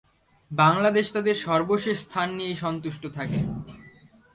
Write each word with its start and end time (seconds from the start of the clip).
বাংলাদেশ 0.51 1.05
তাদের 1.11 1.35
সর্বশেষ 1.47 1.97
স্থান 1.99 2.27
নিয়েই 2.37 2.57
সন্তুষ্ট 2.63 3.03
থাকে। 3.17 3.39